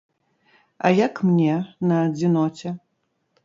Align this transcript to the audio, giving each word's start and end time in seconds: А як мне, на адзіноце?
А 0.77 0.87
як 1.01 1.21
мне, 1.29 1.59
на 1.91 2.01
адзіноце? 2.09 2.69